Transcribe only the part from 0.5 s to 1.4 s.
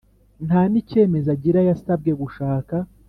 n icyemezo